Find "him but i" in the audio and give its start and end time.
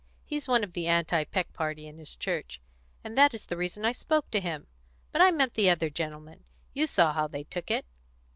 4.41-5.29